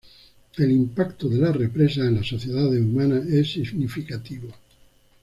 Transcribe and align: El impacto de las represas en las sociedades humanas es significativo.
El 0.57 0.71
impacto 0.71 1.29
de 1.29 1.37
las 1.37 1.55
represas 1.55 2.07
en 2.07 2.15
las 2.15 2.27
sociedades 2.27 2.81
humanas 2.81 3.23
es 3.27 3.51
significativo. 3.51 4.49